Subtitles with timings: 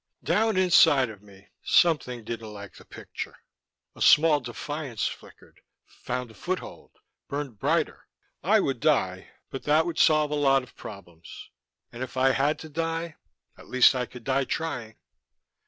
[0.23, 3.37] Down inside of me something didn't like the picture.
[3.95, 6.93] A small defiance flickered, found a foothold,
[7.27, 8.07] burned brighter.
[8.41, 9.29] I would die...
[9.51, 11.51] but that would solve a lot of problems.
[11.91, 13.17] And if I had to die,
[13.59, 14.97] at least I could die trying.